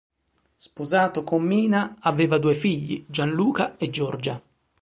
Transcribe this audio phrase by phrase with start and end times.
[0.57, 4.41] Sposato con Mina aveva due figli Gianluca e Giorgia.